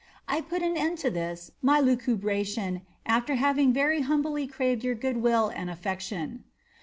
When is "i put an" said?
0.27-0.77